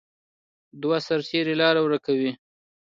[0.81, 2.31] دوه سرتیري لاره ورکه کوي.